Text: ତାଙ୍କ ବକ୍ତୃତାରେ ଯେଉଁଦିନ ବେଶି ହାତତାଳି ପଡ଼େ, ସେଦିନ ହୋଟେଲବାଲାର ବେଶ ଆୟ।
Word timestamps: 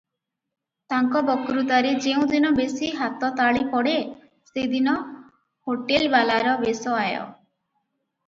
ତାଙ୍କ 0.91 1.19
ବକ୍ତୃତାରେ 1.25 1.89
ଯେଉଁଦିନ 2.05 2.49
ବେଶି 2.59 2.89
ହାତତାଳି 3.01 3.61
ପଡ଼େ, 3.73 3.93
ସେଦିନ 4.53 4.95
ହୋଟେଲବାଲାର 5.69 6.55
ବେଶ 6.63 6.97
ଆୟ। 7.03 7.13